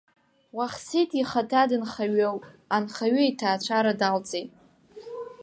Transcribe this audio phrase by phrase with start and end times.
[0.57, 2.43] Уахсиҭ ихаҭа дынхаҩуп,
[2.75, 4.49] анхаҩы иҭаацәара далҵит.